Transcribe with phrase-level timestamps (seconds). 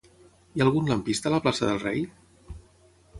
[0.55, 2.01] Hi ha algun lampista a la plaça del Rei?